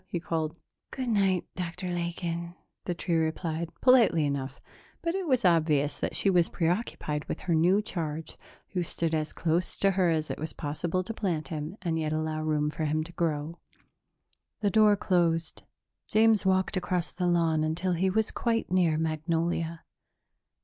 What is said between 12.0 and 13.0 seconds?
allow room for